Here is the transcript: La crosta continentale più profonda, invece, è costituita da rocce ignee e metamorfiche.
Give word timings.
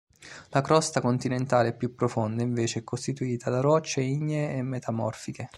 La 0.49 0.61
crosta 0.61 0.99
continentale 0.99 1.75
più 1.75 1.93
profonda, 1.93 2.41
invece, 2.41 2.79
è 2.79 2.83
costituita 2.83 3.51
da 3.51 3.59
rocce 3.59 4.01
ignee 4.01 4.55
e 4.57 4.63
metamorfiche. 4.63 5.49